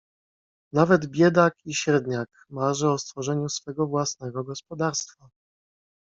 "Nawet 0.73 1.05
biedak 1.07 1.55
i 1.65 1.75
średniak 1.75 2.29
marzy 2.49 2.89
o 2.89 2.97
stworzeniu 2.97 3.49
swego 3.49 3.87
własnego 3.87 4.43
gospodarstwa." 4.43 5.29